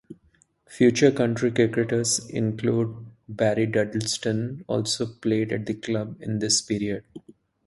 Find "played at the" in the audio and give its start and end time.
5.05-5.75